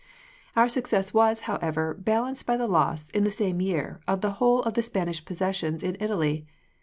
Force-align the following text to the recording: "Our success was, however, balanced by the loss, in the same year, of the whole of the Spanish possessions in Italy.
"Our 0.55 0.67
success 0.67 1.13
was, 1.13 1.41
however, 1.41 1.93
balanced 1.93 2.47
by 2.47 2.57
the 2.57 2.65
loss, 2.65 3.07
in 3.11 3.23
the 3.23 3.29
same 3.29 3.61
year, 3.61 3.99
of 4.07 4.21
the 4.21 4.31
whole 4.41 4.63
of 4.63 4.73
the 4.73 4.81
Spanish 4.81 5.23
possessions 5.23 5.83
in 5.83 5.95
Italy. 5.99 6.47